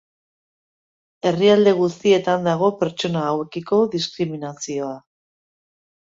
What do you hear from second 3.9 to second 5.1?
diskriminazioa.